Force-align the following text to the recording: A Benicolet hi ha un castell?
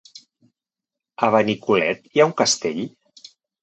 A 1.29 1.31
Benicolet 1.37 2.05
hi 2.11 2.19
ha 2.27 2.31
un 2.33 2.37
castell? 2.45 2.85